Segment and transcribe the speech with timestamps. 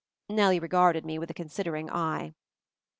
[0.29, 2.33] Nellie regarded me with a considering eye.